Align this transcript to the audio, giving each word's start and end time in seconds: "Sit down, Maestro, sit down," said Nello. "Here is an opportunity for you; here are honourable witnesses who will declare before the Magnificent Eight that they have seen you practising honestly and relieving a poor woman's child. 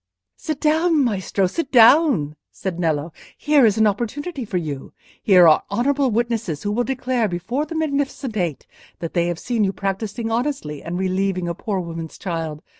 "Sit 0.35 0.59
down, 0.59 1.03
Maestro, 1.03 1.45
sit 1.45 1.71
down," 1.71 2.35
said 2.51 2.79
Nello. 2.79 3.13
"Here 3.37 3.67
is 3.67 3.77
an 3.77 3.85
opportunity 3.85 4.45
for 4.45 4.57
you; 4.57 4.93
here 5.21 5.47
are 5.47 5.61
honourable 5.69 6.09
witnesses 6.09 6.63
who 6.63 6.71
will 6.71 6.83
declare 6.83 7.27
before 7.27 7.67
the 7.67 7.75
Magnificent 7.75 8.35
Eight 8.35 8.65
that 8.97 9.13
they 9.13 9.27
have 9.27 9.37
seen 9.37 9.63
you 9.63 9.71
practising 9.71 10.31
honestly 10.31 10.81
and 10.81 10.97
relieving 10.97 11.47
a 11.47 11.53
poor 11.53 11.79
woman's 11.79 12.17
child. 12.17 12.63